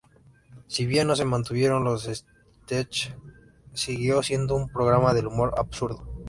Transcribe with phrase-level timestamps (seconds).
[0.65, 3.13] Si bien no se mantuvieron los "sketches",
[3.73, 6.07] siguió siendo un programa de humor absurdo.